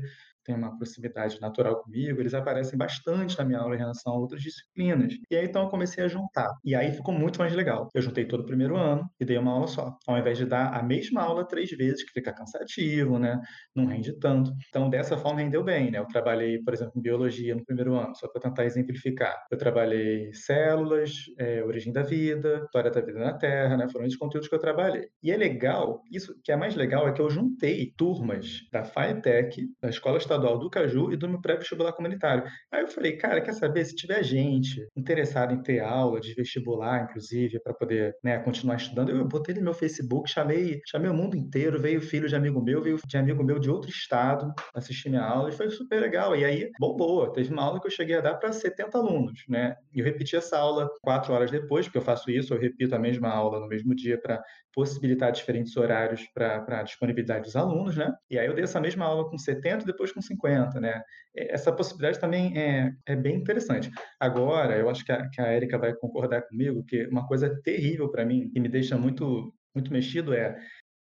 [0.49, 4.43] têm uma proximidade natural comigo, eles aparecem bastante na minha aula em relação a outras
[4.43, 5.13] disciplinas.
[5.31, 6.49] E aí então eu comecei a juntar.
[6.65, 7.89] E aí ficou muito mais legal.
[7.95, 9.97] Eu juntei todo o primeiro ano e dei uma aula só.
[10.07, 13.39] Ao invés de dar a mesma aula três vezes, que fica cansativo, né?
[13.77, 14.51] Não rende tanto.
[14.69, 15.99] Então dessa forma rendeu bem, né?
[15.99, 19.37] Eu trabalhei, por exemplo, em biologia no primeiro ano, só para tentar exemplificar.
[19.51, 23.87] Eu trabalhei células, é, origem da vida, história da vida na Terra, né?
[23.93, 25.09] Foram esses conteúdos que eu trabalhei.
[25.23, 29.69] E é legal, isso que é mais legal é que eu juntei turmas da FITEC,
[29.83, 32.45] da Escola Estadual estadual do Caju e do meu pré-vestibular comunitário.
[32.73, 33.85] Aí eu falei, cara, quer saber?
[33.85, 39.11] Se tiver gente interessada em ter aula de vestibular, inclusive, para poder né, continuar estudando,
[39.11, 42.81] eu botei no meu Facebook, chamei, chamei o mundo inteiro, veio filho de amigo meu,
[42.81, 46.37] veio de amigo meu de outro estado assistir minha aula e foi super legal.
[46.37, 47.31] E aí, bombou.
[47.33, 49.75] Teve uma aula que eu cheguei a dar para 70 alunos, né?
[49.93, 52.99] E eu repeti essa aula quatro horas depois, porque eu faço isso, eu repito a
[52.99, 54.41] mesma aula no mesmo dia para
[54.79, 58.15] possibilitar diferentes horários para a disponibilidade dos alunos, né?
[58.31, 61.03] E aí eu dei essa mesma aula com 70 e depois com 50, né?
[61.35, 63.91] Essa possibilidade também é, é bem interessante.
[64.21, 68.09] Agora, eu acho que a, que a Erika vai concordar comigo que uma coisa terrível
[68.09, 70.57] para mim, que me deixa muito, muito mexido, é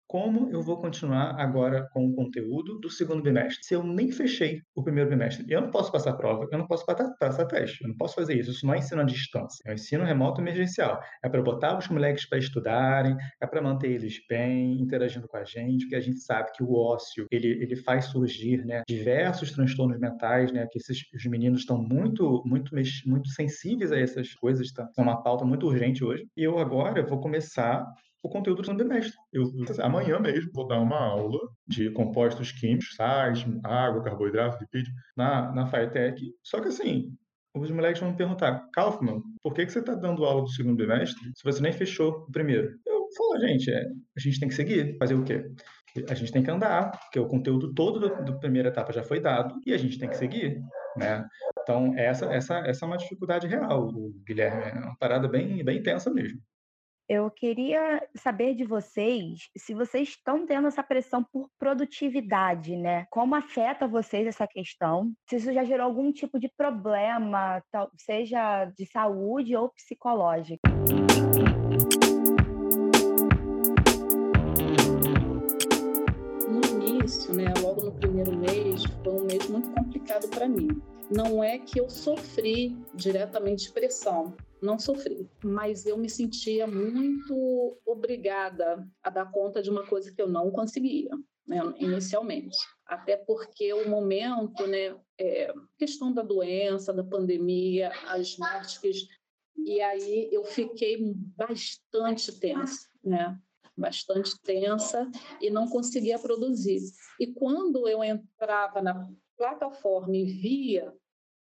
[0.08, 4.62] como eu vou continuar agora com o conteúdo do segundo bimestre se eu nem fechei
[4.76, 5.46] o primeiro bimestre?
[5.50, 8.52] Eu não posso passar prova, eu não posso passar, teste, eu não posso fazer isso.
[8.52, 11.00] Isso não é ensino à distância, é um ensino remoto emergencial.
[11.24, 15.44] É para botar os moleques para estudarem, é para manter eles bem, interagindo com a
[15.44, 20.00] gente, porque a gente sabe que o ócio ele, ele faz surgir né, diversos transtornos
[20.00, 22.72] mentais, né, que esses, os meninos estão muito, muito,
[23.06, 24.88] muito sensíveis a essas coisas, tá?
[24.98, 26.28] É uma pauta muito urgente hoje.
[26.38, 27.86] E eu agora vou começar
[28.24, 29.14] o conteúdo do bimestre.
[29.34, 29.44] Eu,
[29.82, 35.68] amanhã mesmo, vou dar uma aula de compostos químicos, sais, água, carboidrato, lipídio, na, na
[35.68, 36.34] FITEC.
[36.42, 37.12] Só que assim,
[37.54, 40.78] os moleques vão me perguntar, Kaufman, por que, que você está dando aula do segundo
[40.78, 42.70] bimestre se você nem fechou o primeiro?
[42.88, 43.84] Eu falo, gente, é,
[44.18, 44.98] a gente tem que seguir.
[44.98, 45.46] Fazer o quê?
[46.10, 49.54] A gente tem que andar, porque o conteúdo todo da primeira etapa já foi dado
[49.66, 50.60] e a gente tem que seguir,
[50.98, 51.24] né?
[51.62, 53.92] Então, essa, essa, essa é uma dificuldade real,
[54.26, 54.64] Guilherme.
[54.64, 56.40] É uma parada bem, bem intensa mesmo.
[57.10, 63.06] Eu queria saber de vocês se vocês estão tendo essa pressão por produtividade, né?
[63.10, 65.12] Como afeta vocês essa questão?
[65.30, 67.62] Se isso já gerou algum tipo de problema,
[67.98, 70.62] seja de saúde ou psicológico.
[76.48, 80.70] No início, né, logo no primeiro mês, foi um mês muito complicado para mim.
[81.12, 84.34] Não é que eu sofri diretamente pressão,
[84.64, 90.22] não sofri, mas eu me sentia muito obrigada a dar conta de uma coisa que
[90.22, 91.12] eu não conseguia.
[91.46, 99.10] Né, inicialmente, até porque o momento, né, é, questão da doença, da pandemia, as mortes,
[99.58, 103.38] e aí eu fiquei bastante tensa, né,
[103.76, 106.80] bastante tensa e não conseguia produzir.
[107.20, 110.94] E quando eu entrava na plataforma e via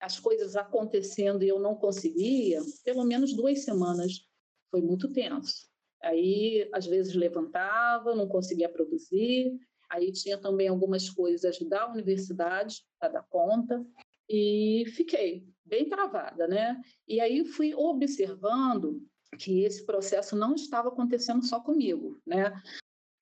[0.01, 4.27] as coisas acontecendo e eu não conseguia, pelo menos duas semanas.
[4.71, 5.69] Foi muito tenso.
[6.03, 9.59] Aí, às vezes, levantava, não conseguia produzir.
[9.89, 13.85] Aí tinha também algumas coisas da universidade para dar conta.
[14.29, 16.81] E fiquei bem travada, né?
[17.07, 19.03] E aí fui observando
[19.39, 22.53] que esse processo não estava acontecendo só comigo, né?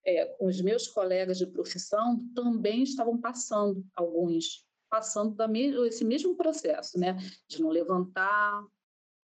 [0.07, 6.37] É, os meus colegas de profissão também estavam passando alguns passando da me esse mesmo
[6.37, 7.17] processo, né?
[7.49, 8.65] De não levantar,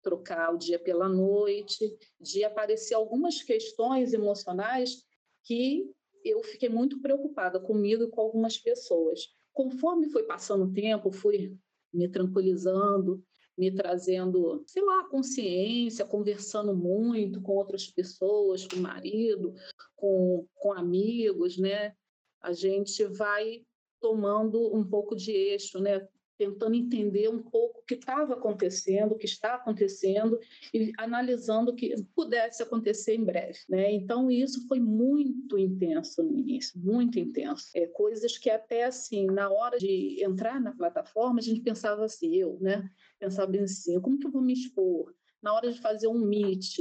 [0.00, 5.04] trocar o dia pela noite, de aparecer algumas questões emocionais
[5.42, 5.90] que
[6.24, 9.22] eu fiquei muito preocupada comigo e com algumas pessoas.
[9.52, 11.58] Conforme foi passando o tempo, fui
[11.92, 13.20] me tranquilizando,
[13.58, 19.52] me trazendo, sei lá, consciência, conversando muito com outras pessoas, com o marido,
[19.96, 21.92] com, com amigos, né?
[22.40, 23.66] A gente vai
[24.00, 26.06] tomando um pouco de eixo, né?
[26.38, 30.38] tentando entender um pouco o que estava acontecendo, o que está acontecendo
[30.72, 33.58] e analisando o que pudesse acontecer em breve.
[33.68, 33.92] Né?
[33.92, 37.70] Então, isso foi muito intenso no início, muito intenso.
[37.74, 42.34] É, coisas que até assim, na hora de entrar na plataforma, a gente pensava assim,
[42.34, 42.88] eu, né?
[43.18, 45.14] Pensava assim, como que eu vou me expor?
[45.42, 46.78] Na hora de fazer um meet,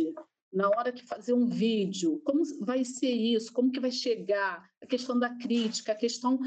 [0.52, 3.52] na hora de fazer um vídeo, como vai ser isso?
[3.54, 4.70] Como que vai chegar?
[4.82, 6.40] A questão da crítica, a questão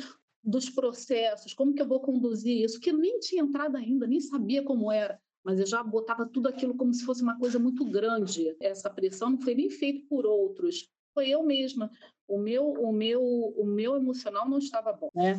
[0.42, 4.62] dos processos, como que eu vou conduzir isso, que nem tinha entrado ainda, nem sabia
[4.62, 8.56] como era, mas eu já botava tudo aquilo como se fosse uma coisa muito grande.
[8.60, 11.90] Essa pressão não foi nem feita por outros, foi eu mesma.
[12.26, 15.38] O meu, o meu, o meu emocional não estava bom, né?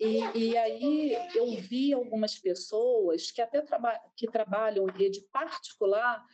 [0.00, 6.24] E, e aí eu vi algumas pessoas que até traba que trabalham em rede particular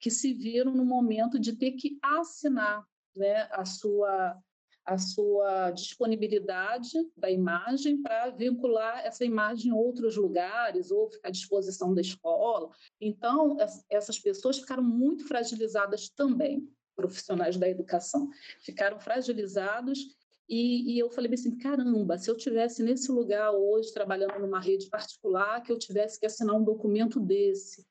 [0.00, 2.82] que se viram no momento de ter que assinar,
[3.14, 4.34] né, a sua
[4.84, 11.32] a sua disponibilidade da imagem para vincular essa imagem em outros lugares ou ficar à
[11.32, 12.70] disposição da escola.
[13.00, 13.56] Então,
[13.88, 18.28] essas pessoas ficaram muito fragilizadas também, profissionais da educação,
[18.60, 20.18] ficaram fragilizados
[20.50, 24.90] e, e, eu falei assim, caramba, se eu tivesse nesse lugar hoje, trabalhando numa rede
[24.90, 27.86] particular, que eu tivesse que assinar um documento desse,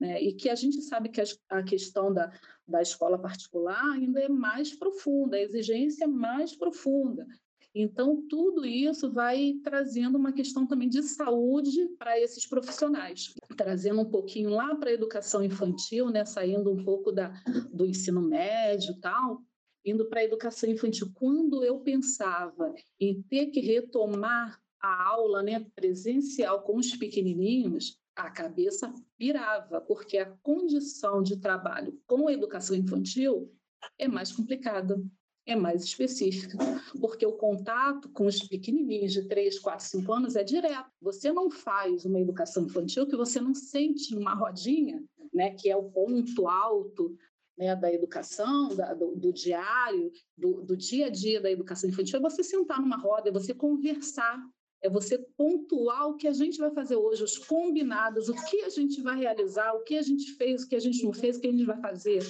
[0.00, 0.20] né?
[0.22, 2.32] E que a gente sabe que a questão da,
[2.66, 7.26] da escola particular ainda é mais profunda, a exigência é mais profunda.
[7.72, 14.10] Então, tudo isso vai trazendo uma questão também de saúde para esses profissionais, trazendo um
[14.10, 16.24] pouquinho lá para a educação infantil, né?
[16.24, 17.28] saindo um pouco da,
[17.72, 19.40] do ensino médio tal,
[19.84, 21.12] indo para a educação infantil.
[21.14, 28.30] Quando eu pensava em ter que retomar a aula né, presencial com os pequenininhos, a
[28.30, 33.52] cabeça pirava, porque a condição de trabalho com a educação infantil
[33.98, 35.02] é mais complicada,
[35.46, 36.58] é mais específica,
[37.00, 40.90] porque o contato com os pequenininhos de 3, 4, 5 anos é direto.
[41.00, 45.02] Você não faz uma educação infantil que você não sente numa rodinha,
[45.32, 47.16] né, que é o ponto alto
[47.58, 52.18] né, da educação, da, do, do, diário, do, do dia a dia da educação infantil,
[52.18, 54.42] é você sentar numa roda, é você conversar,
[54.82, 58.68] é você pontuar o que a gente vai fazer hoje, os combinados, o que a
[58.68, 61.40] gente vai realizar, o que a gente fez, o que a gente não fez, o
[61.40, 62.22] que a gente vai fazer,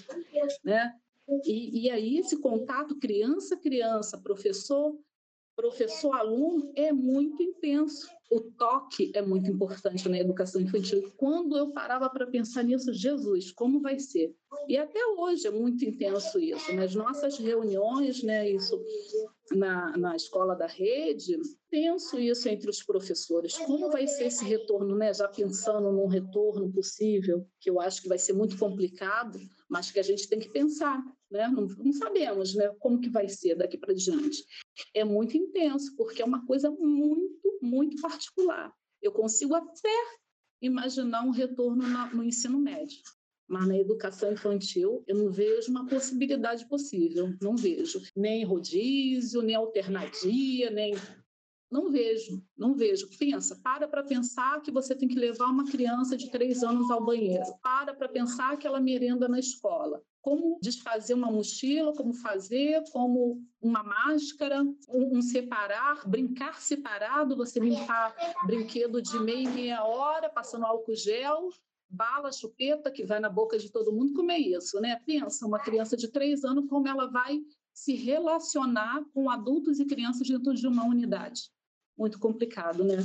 [0.64, 0.94] né?
[1.44, 4.98] E, e aí esse contato criança-criança, professor,
[5.54, 8.08] professor-aluno é muito intenso.
[8.30, 11.12] O toque é muito importante na educação infantil.
[11.16, 14.34] Quando eu parava para pensar nisso, Jesus, como vai ser?
[14.68, 16.74] E até hoje é muito intenso isso.
[16.74, 18.82] Nas nossas reuniões, né, isso
[19.50, 21.36] na, na escola da rede,
[21.68, 23.56] penso isso entre os professores.
[23.58, 25.12] Como vai ser esse retorno, né?
[25.12, 29.98] Já pensando num retorno possível, que eu acho que vai ser muito complicado, mas que
[29.98, 31.48] a gente tem que pensar, né?
[31.48, 32.68] Não, não sabemos, né?
[32.78, 34.44] Como que vai ser daqui para diante.
[34.94, 38.72] É muito intenso, porque é uma coisa muito, muito particular.
[39.02, 39.96] Eu consigo até
[40.62, 41.82] imaginar um retorno
[42.12, 43.00] no ensino médio
[43.50, 48.00] mas na educação infantil eu não vejo uma possibilidade possível, não vejo.
[48.16, 50.94] Nem rodízio, nem alternadia, nem.
[51.68, 53.08] Não vejo, não vejo.
[53.18, 57.04] Pensa, para para pensar que você tem que levar uma criança de três anos ao
[57.04, 57.44] banheiro.
[57.60, 60.00] Para para pensar que ela merenda na escola.
[60.22, 67.58] Como desfazer uma mochila, como fazer, como uma máscara, um, um separar, brincar separado, você
[67.58, 68.14] limpar
[68.46, 71.48] brinquedo de meia e meia hora, passando álcool gel,
[71.90, 75.00] bala, chupeta que vai na boca de todo mundo, como é isso, né?
[75.04, 77.40] Pensa, uma criança de três anos, como ela vai
[77.72, 81.50] se relacionar com adultos e crianças dentro de uma unidade.
[81.96, 82.96] Muito complicado, né?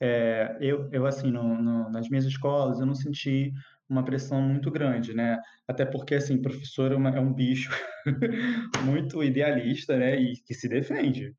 [0.00, 3.52] É, eu, eu, assim, no, no, nas minhas escolas, eu não senti
[3.88, 5.38] uma pressão muito grande, né?
[5.66, 7.70] Até porque, assim, professor é, uma, é um bicho
[8.84, 10.20] muito idealista, né?
[10.20, 11.34] E que se defende,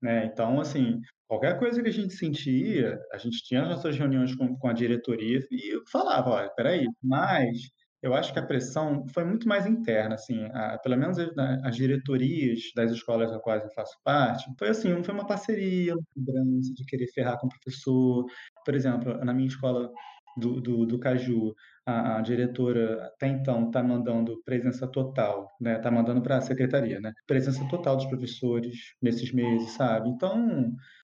[0.00, 0.26] né?
[0.26, 4.56] Então, assim, Qualquer coisa que a gente sentia, a gente tinha as nossas reuniões com,
[4.56, 7.58] com a diretoria e falava, olha, peraí, mas
[8.04, 11.30] eu acho que a pressão foi muito mais interna, assim, a, pelo menos as,
[11.64, 16.04] as, diretorias das escolas das quais eu faço parte, foi assim, foi uma parceria, uma
[16.14, 18.26] cobrança de querer ferrar com o professor.
[18.62, 19.90] Por exemplo, na minha escola
[20.36, 21.54] do, do, do Caju,
[21.86, 25.76] a, a, diretora até então está mandando presença total, né?
[25.76, 27.12] Está mandando para a secretaria, né?
[27.26, 30.08] Presença total dos professores nesses meses, sabe?
[30.10, 30.74] Então,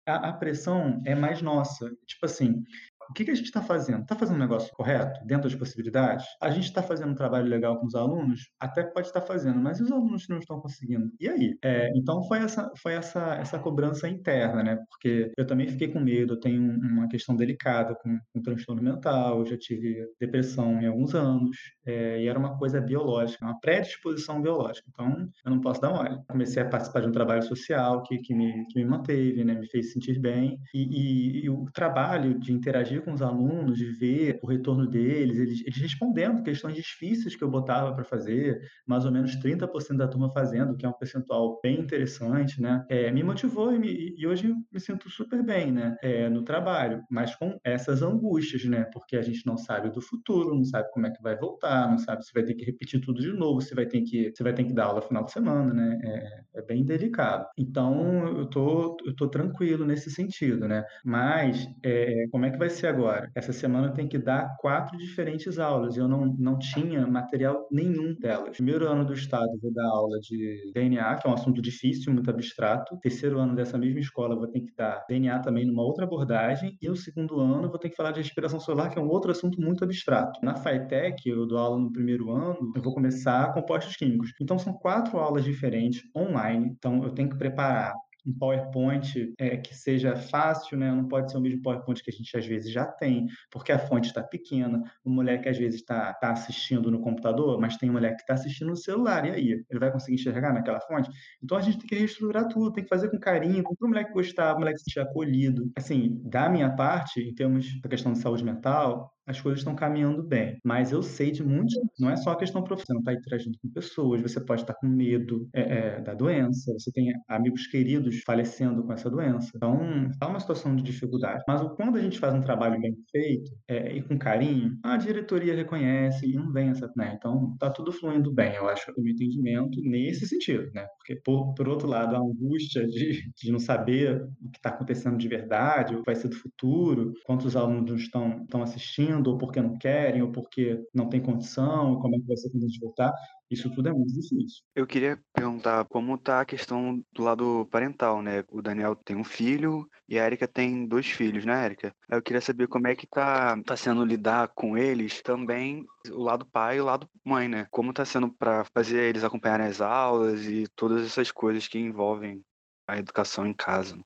[0.07, 1.89] a, a pressão é mais nossa.
[2.05, 2.63] Tipo assim,
[3.09, 4.01] o que, que a gente está fazendo?
[4.01, 6.25] Está fazendo um negócio correto, dentro das possibilidades?
[6.41, 8.49] A gente está fazendo um trabalho legal com os alunos?
[8.59, 11.09] Até pode estar tá fazendo, mas os alunos não estão conseguindo.
[11.19, 11.57] E aí?
[11.63, 14.77] É, então foi essa, foi essa, essa cobrança interna, né?
[14.89, 19.39] Porque eu também fiquei com medo, eu tenho uma questão delicada com, com transtorno mental,
[19.39, 24.41] eu já tive depressão em alguns anos, é, e era uma coisa biológica, uma predisposição
[24.41, 24.87] biológica.
[24.89, 26.17] Então eu não posso dar mole.
[26.27, 29.53] Comecei a participar de um trabalho social que, que, me, que me manteve, né?
[29.53, 30.59] Me fez sentir bem.
[30.73, 34.87] e, e, e o trabalho de interagir interagir com os alunos, de ver o retorno
[34.87, 39.97] deles, eles, eles respondendo questões difíceis que eu botava para fazer, mais ou menos 30%
[39.97, 42.85] da turma fazendo, que é um percentual bem interessante, né?
[42.89, 45.95] É, me motivou e, me, e, hoje me sinto super bem, né?
[46.01, 48.85] É, no trabalho, mas com essas angústias, né?
[48.93, 51.97] Porque a gente não sabe do futuro, não sabe como é que vai voltar, não
[51.97, 54.53] sabe se vai ter que repetir tudo de novo, se vai ter que, se vai
[54.53, 55.99] ter que dar aula final de semana, né?
[56.03, 57.47] É, é bem delicado.
[57.57, 60.83] Então, eu tô, eu tô tranquilo nesse sentido, né?
[61.03, 63.31] Mas, é, como é que vai ser agora.
[63.35, 67.67] Essa semana eu tenho que dar quatro diferentes aulas e eu não, não tinha material
[67.71, 68.57] nenhum delas.
[68.57, 72.29] Primeiro ano do estado vou dar aula de DNA, que é um assunto difícil, muito
[72.29, 72.97] abstrato.
[72.99, 76.77] Terceiro ano dessa mesma escola vou ter que dar DNA também numa outra abordagem.
[76.81, 79.31] E o segundo ano vou ter que falar de respiração solar, que é um outro
[79.31, 80.39] assunto muito abstrato.
[80.43, 84.33] Na FITEC, eu dou aula no primeiro ano, eu vou começar compostos químicos.
[84.41, 86.67] Então são quatro aulas diferentes online.
[86.77, 87.93] Então eu tenho que preparar
[88.27, 90.91] um PowerPoint é, que seja fácil, né?
[90.91, 93.79] Não pode ser o mesmo PowerPoint que a gente às vezes já tem, porque a
[93.79, 94.83] fonte está pequena.
[95.03, 98.33] O moleque às vezes está tá assistindo no computador, mas tem um moleque que está
[98.33, 99.65] assistindo no celular, e aí?
[99.69, 101.09] Ele vai conseguir enxergar naquela fonte?
[101.41, 104.13] Então a gente tem que reestruturar tudo, tem que fazer com carinho, para o moleque
[104.13, 105.71] gostar, o moleque se sentir acolhido.
[105.77, 110.23] Assim, da minha parte, em termos da questão de saúde mental, as coisas estão caminhando
[110.23, 110.57] bem.
[110.63, 114.21] Mas eu sei de muitos, não é só a questão profissional, está interagindo com pessoas,
[114.21, 118.93] você pode estar com medo é, é, da doença, você tem amigos queridos falecendo com
[118.93, 119.51] essa doença.
[119.55, 121.43] Então, é uma situação de dificuldade.
[121.47, 125.55] Mas quando a gente faz um trabalho bem feito é, e com carinho, a diretoria
[125.55, 127.13] reconhece e não vem essa, né?
[127.17, 130.87] Então, está tudo fluindo bem, eu acho, o meu entendimento nesse sentido, né?
[130.97, 135.17] Porque, por, por outro lado, a angústia de, de não saber o que está acontecendo
[135.17, 139.61] de verdade, o que vai ser do futuro, quantos alunos estão, estão assistindo, ou porque
[139.61, 142.79] não querem, ou porque não tem condição, como é que vai ser quando a gente
[142.79, 143.13] voltar.
[143.49, 144.61] Isso tudo é muito difícil.
[144.75, 148.43] Eu queria perguntar como está a questão do lado parental, né?
[148.51, 151.93] O Daniel tem um filho e a Erika tem dois filhos, né, Erika?
[152.09, 156.45] Eu queria saber como é que tá, tá sendo lidar com eles também, o lado
[156.45, 157.67] pai e o lado mãe, né?
[157.71, 162.43] Como tá sendo para fazer eles acompanharem as aulas e todas essas coisas que envolvem
[162.85, 163.97] a educação em casa.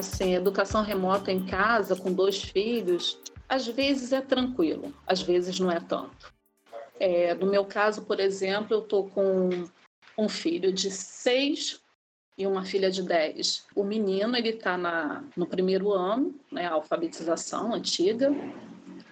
[0.00, 5.70] Assim, educação remota em casa com dois filhos, às vezes é tranquilo, às vezes não
[5.70, 6.32] é tanto.
[6.98, 9.50] É, no meu caso, por exemplo, eu estou com
[10.16, 11.82] um filho de seis
[12.38, 13.66] e uma filha de dez.
[13.76, 18.30] O menino ele está no primeiro ano, né, alfabetização antiga,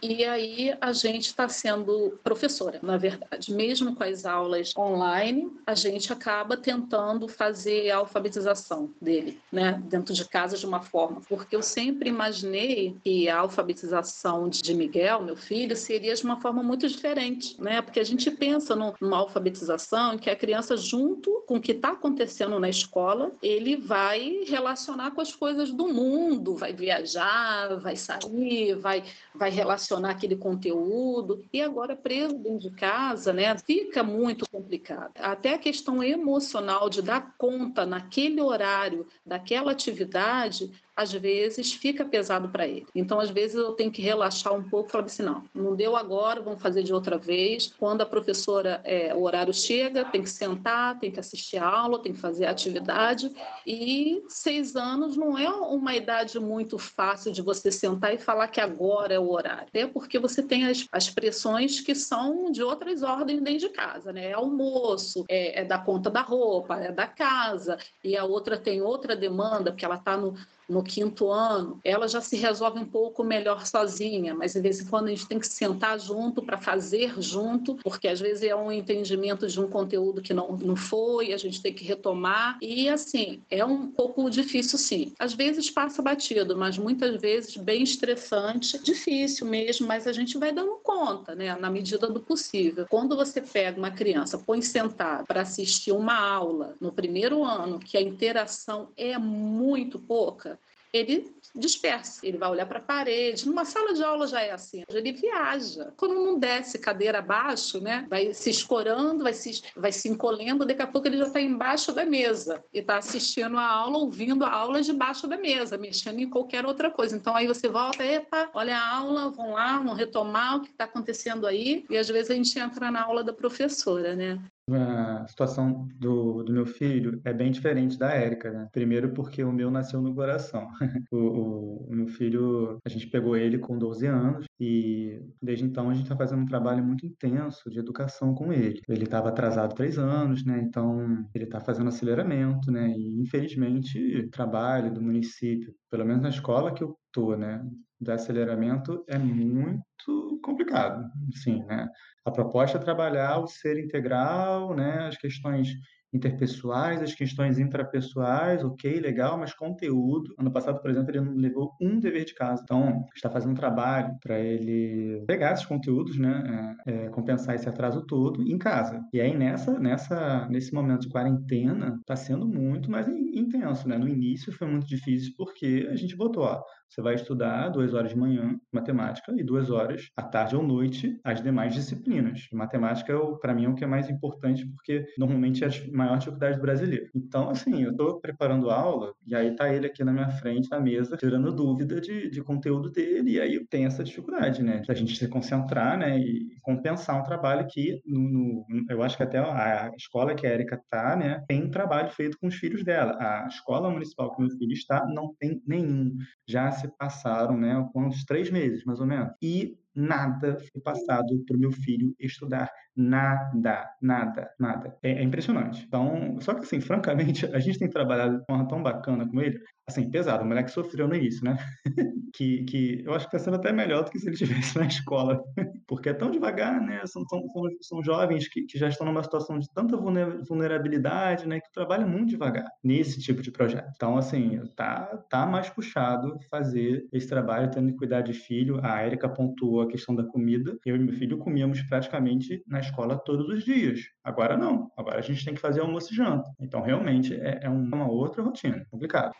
[0.02, 3.52] e aí a gente está sendo professora, na verdade.
[3.52, 9.82] Mesmo com as aulas online, a gente acaba tentando fazer a alfabetização dele, né?
[9.86, 11.20] Dentro de casa de uma forma.
[11.28, 16.62] Porque eu sempre imaginei que a alfabetização de Miguel, meu filho, seria de uma forma
[16.62, 17.82] muito diferente, né?
[17.82, 21.90] Porque a gente pensa numa alfabetização em que a criança, junto com o que está
[21.90, 28.74] acontecendo na escola, ele vai relacionar com as coisas do mundo, vai viajar, vai sair,
[28.74, 29.02] vai,
[29.34, 35.12] vai relacionar relacionar aquele conteúdo e agora preso dentro de casa, né, fica muito complicado.
[35.16, 42.48] Até a questão emocional de dar conta naquele horário daquela atividade às vezes fica pesado
[42.48, 42.84] para ele.
[42.92, 45.94] Então, às vezes, eu tenho que relaxar um pouco e falar assim: não, não deu
[45.94, 47.72] agora, vamos fazer de outra vez.
[47.78, 52.02] Quando a professora, é, o horário chega, tem que sentar, tem que assistir a aula,
[52.02, 53.32] tem que fazer a atividade.
[53.64, 58.60] E seis anos não é uma idade muito fácil de você sentar e falar que
[58.60, 59.68] agora é o horário.
[59.68, 64.12] Até porque você tem as, as pressões que são de outras ordens dentro de casa,
[64.12, 64.30] né?
[64.30, 68.82] É almoço, é, é da conta da roupa, é da casa, e a outra tem
[68.82, 70.34] outra demanda, porque ela está no
[70.68, 74.86] no quinto ano, ela já se resolve um pouco melhor sozinha, mas de vez em
[74.86, 78.70] quando a gente tem que sentar junto para fazer junto, porque às vezes é um
[78.70, 82.58] entendimento de um conteúdo que não, não foi, a gente tem que retomar.
[82.60, 85.12] E assim, é um pouco difícil sim.
[85.18, 90.52] Às vezes passa batido, mas muitas vezes bem estressante, difícil mesmo, mas a gente vai
[90.52, 92.86] dando conta, né, na medida do possível.
[92.90, 97.96] Quando você pega uma criança, põe sentada para assistir uma aula no primeiro ano, que
[97.96, 100.57] a interação é muito pouca,
[100.92, 103.46] ele dispersa, ele vai olhar para a parede.
[103.46, 105.92] Numa sala de aula já é assim, ele viaja.
[105.96, 110.82] Quando não desce cadeira abaixo, né, vai se escorando, vai se, vai se encolhendo, daqui
[110.82, 114.50] a pouco ele já está embaixo da mesa e está assistindo a aula, ouvindo a
[114.50, 117.16] aula debaixo da mesa, mexendo em qualquer outra coisa.
[117.16, 120.84] Então aí você volta, epa, olha a aula, vão lá, vão retomar o que está
[120.84, 124.38] acontecendo aí, e às vezes a gente entra na aula da professora, né?
[124.74, 128.68] A situação do, do meu filho é bem diferente da Érica, né?
[128.72, 130.68] Primeiro porque o meu nasceu no coração.
[131.10, 135.88] o, o, o, meu filho, a gente pegou ele com 12 anos e desde então
[135.88, 138.80] a gente está fazendo um trabalho muito intenso de educação com ele.
[138.88, 140.60] Ele estava atrasado três anos, né?
[140.62, 142.90] Então ele está fazendo aceleramento, né?
[142.90, 147.64] E infelizmente o trabalho do município, pelo menos na escola que eu tô, né?
[148.00, 151.88] Do aceleramento é muito complicado, sim, né?
[152.24, 155.74] A proposta é trabalhar o ser integral, né, as questões
[156.12, 160.34] interpessoais, as questões intrapessoais, ok, legal, mas conteúdo.
[160.38, 162.62] Ano passado, por exemplo, ele não levou um dever de casa.
[162.62, 167.68] Então, está fazendo um trabalho para ele pegar esses conteúdos, né, é, é, compensar esse
[167.68, 169.02] atraso todo em casa.
[169.12, 173.98] E aí, nessa, nessa, nesse momento de quarentena, está sendo muito mais intenso, né?
[173.98, 178.10] No início foi muito difícil porque a gente botou, ó, você vai estudar duas horas
[178.10, 182.48] de manhã matemática e duas horas à tarde ou noite as demais disciplinas.
[182.52, 186.56] Matemática, para mim, é o que é mais importante porque normalmente é a maior dificuldade
[186.56, 187.10] do brasileiro.
[187.14, 190.80] Então, assim, eu estou preparando aula e aí tá ele aqui na minha frente, na
[190.80, 194.82] mesa, tirando dúvida de, de conteúdo dele e aí tem essa dificuldade, né?
[194.86, 196.18] Da gente se concentrar, né?
[196.18, 200.54] E compensar um trabalho que, no, no, eu acho que até a escola que a
[200.54, 201.42] Erika tá, né?
[201.46, 203.16] Tem um trabalho feito com os filhos dela.
[203.18, 206.16] A escola municipal que meu filho está não tem nenhum.
[206.46, 209.32] Já se passaram, né, uns três meses, mais ou menos.
[209.42, 212.70] E nada foi passado para o meu filho estudar.
[212.96, 214.96] Nada, nada, nada.
[215.02, 215.84] É, é, impressionante.
[215.86, 219.58] Então, só que assim, francamente, a gente tem trabalhado de forma tão bacana com ele,
[219.88, 221.56] assim, pesado, o moleque sofreu no início, né?
[222.34, 224.86] que, que eu acho que está sendo até melhor do que se ele estivesse na
[224.86, 225.40] escola,
[225.86, 227.00] porque é tão devagar, né?
[227.06, 227.42] São, são,
[227.80, 231.60] são jovens que, que já estão numa situação de tanta vulnerabilidade, né?
[231.60, 233.90] Que trabalham muito devagar nesse tipo de projeto.
[233.94, 238.80] Então, assim, tá, tá mais puxado fazer esse trabalho, tendo que cuidar de filho.
[238.84, 240.78] A Erika pontuou questão da comida.
[240.84, 244.00] Eu e meu filho comíamos praticamente na escola todos os dias.
[244.22, 244.90] Agora não.
[244.96, 246.48] Agora a gente tem que fazer almoço e janta.
[246.60, 248.84] Então, realmente, é, é uma outra rotina.
[248.90, 249.32] Complicado.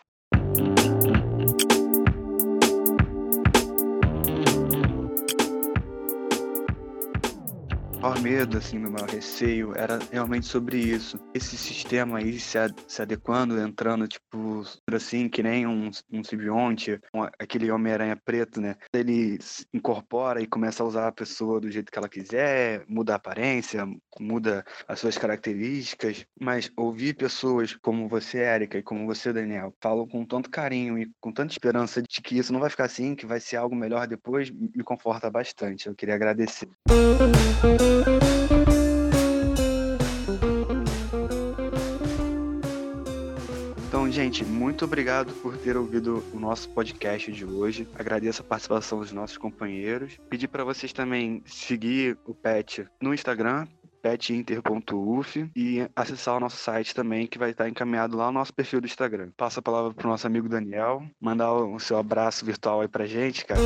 [7.98, 11.18] Maior medo, assim, meu maior receio era realmente sobre isso.
[11.34, 17.00] Esse sistema aí se, ad se adequando, entrando, tipo, assim, que nem um, um simbionte,
[17.12, 18.76] um, aquele Homem-Aranha preto, né?
[18.92, 19.38] Ele
[19.74, 23.86] incorpora e começa a usar a pessoa do jeito que ela quiser, muda a aparência,
[24.20, 30.06] muda as suas características, mas ouvir pessoas como você, Érica, e como você, Daniel, falam
[30.06, 33.26] com tanto carinho e com tanta esperança de que isso não vai ficar assim, que
[33.26, 35.88] vai ser algo melhor depois, me conforta bastante.
[35.88, 36.68] Eu queria agradecer.
[43.88, 47.88] Então, gente, muito obrigado por ter ouvido o nosso podcast de hoje.
[47.94, 50.18] Agradeço a participação dos nossos companheiros.
[50.28, 53.66] Pedir para vocês também seguir o PET no Instagram,
[54.02, 58.80] petinter.uf e acessar o nosso site também, que vai estar encaminhado lá no nosso perfil
[58.80, 59.30] do Instagram.
[59.36, 63.06] Passa a palavra para o nosso amigo Daniel, mandar o seu abraço virtual aí pra
[63.06, 63.60] gente, cara.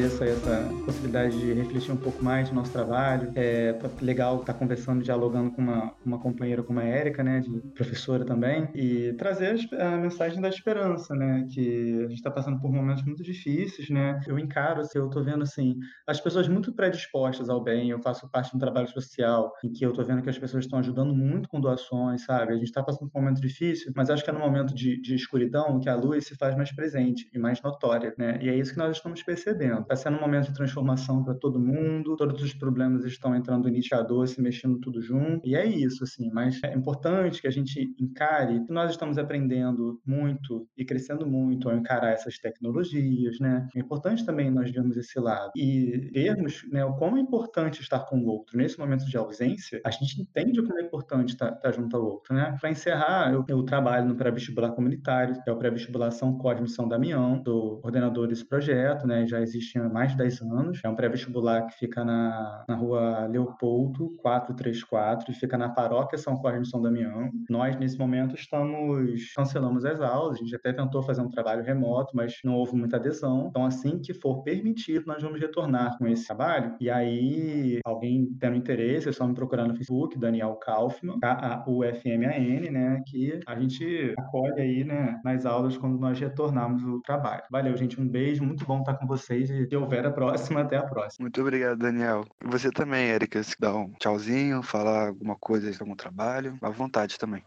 [0.00, 0.74] Agradeço essa
[1.10, 3.32] de refletir um pouco mais no nosso trabalho.
[3.34, 7.40] É tá legal estar tá conversando, dialogando com uma, uma companheira como a Érica, né,
[7.40, 12.60] de professora também, e trazer a, mensagem da esperança, né, que a gente está passando
[12.60, 14.20] por momentos muito difíceis, né.
[14.26, 17.90] Eu encaro, assim, eu estou vendo assim as pessoas muito predispostas ao bem.
[17.90, 20.64] Eu faço parte de um trabalho social em que eu estou vendo que as pessoas
[20.64, 22.52] estão ajudando muito com doações, sabe?
[22.52, 25.00] A gente está passando por um momento difícil, mas acho que é no momento de,
[25.00, 28.38] de escuridão que a luz se faz mais presente e mais notória, né?
[28.40, 31.58] E é isso que nós estamos percebendo Está sendo um momento de transformação para todo
[31.58, 36.04] mundo, todos os problemas estão entrando no iniciador, se mexendo tudo junto, e é isso,
[36.04, 36.30] assim.
[36.32, 41.68] Mas é importante que a gente encare que nós estamos aprendendo muito e crescendo muito
[41.68, 43.66] ao encarar essas tecnologias, né?
[43.74, 48.00] É importante também nós vermos esse lado e vermos né, o quão é importante estar
[48.00, 48.56] com o outro.
[48.56, 52.34] Nesse momento de ausência, a gente entende como é importante estar, estar junto ao outro,
[52.34, 52.56] né?
[52.60, 56.88] Para encerrar, eu, eu, trabalho no pré-vestibular comunitário, que é o pré-vestibular São Cosme São
[56.88, 59.26] Damião, do coordenador desse projeto, né?
[59.26, 60.80] Já existe há mais de 10 anos.
[60.84, 66.36] É um pré-vestibular que fica na, na rua Leopoldo, 434, e fica na paróquia São
[66.36, 67.30] Cosme de São Damião.
[67.48, 70.36] Nós, nesse momento, estamos cancelamos as aulas.
[70.36, 73.46] A gente até tentou fazer um trabalho remoto, mas não houve muita adesão.
[73.48, 76.74] Então, assim que for permitido, nós vamos retornar com esse trabalho.
[76.80, 83.02] E aí, alguém tendo interesse, é só me procurar no Facebook, Daniel Kaufmann, K-A-U-F-M-A-N, né?
[83.06, 87.42] Que a gente acolhe aí, né, nas aulas quando nós retornarmos o trabalho.
[87.50, 88.00] Valeu, gente.
[88.00, 88.44] Um beijo.
[88.44, 91.24] Muito bom estar com vocês e se houver a próxima, até a próxima.
[91.24, 92.24] Muito obrigado, Daniel.
[92.44, 96.70] E você também, Érica, se dá um tchauzinho, falar alguma coisa de algum trabalho, à
[96.70, 97.42] vontade também.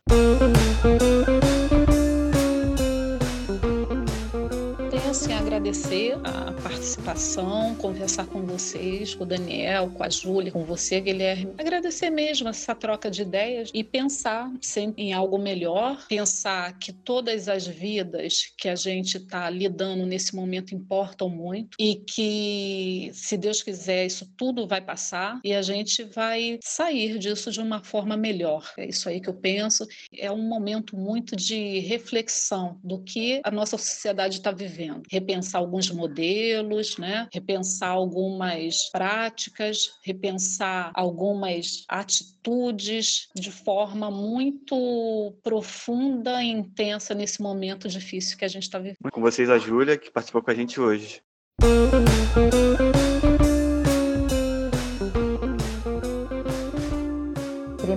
[5.24, 11.00] Assim, agradecer a participação, conversar com vocês, com o Daniel, com a Júlia, com você,
[11.00, 11.54] Guilherme.
[11.58, 17.48] Agradecer mesmo essa troca de ideias e pensar sempre em algo melhor, pensar que todas
[17.48, 23.64] as vidas que a gente está lidando nesse momento importam muito e que, se Deus
[23.64, 28.70] quiser, isso tudo vai passar e a gente vai sair disso de uma forma melhor.
[28.78, 29.88] É isso aí que eu penso.
[30.18, 35.92] É um momento muito de reflexão do que a nossa sociedade está vivendo repensar alguns
[35.92, 37.28] modelos, né?
[37.32, 48.38] repensar algumas práticas, repensar algumas atitudes de forma muito profunda e intensa nesse momento difícil
[48.38, 48.98] que a gente está vivendo.
[49.12, 51.22] Com vocês, a Júlia, que participou com a gente hoje.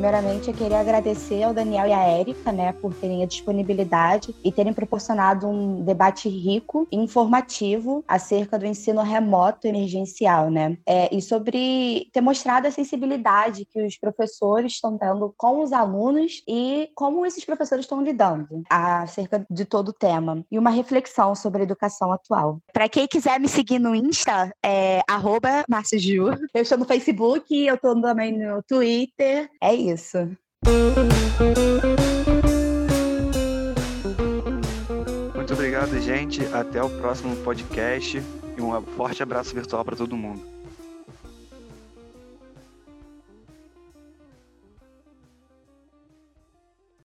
[0.06, 4.52] Primeiramente, eu queria agradecer ao Daniel e à Érica, né, por terem a disponibilidade e
[4.52, 10.78] terem proporcionado um debate rico e informativo acerca do ensino remoto emergencial, né?
[10.86, 16.40] É, e sobre ter mostrado a sensibilidade que os professores estão tendo com os alunos
[16.46, 20.44] e como esses professores estão lidando acerca de todo o tema.
[20.52, 22.60] E uma reflexão sobre a educação atual.
[22.72, 25.64] Para quem quiser me seguir no Insta, é arroba
[26.54, 29.50] Eu estou no Facebook, eu estou também no Twitter.
[29.60, 30.18] É isso isso.
[35.34, 36.44] Muito obrigado, gente.
[36.52, 38.22] Até o próximo podcast
[38.56, 40.42] e um forte abraço virtual para todo mundo.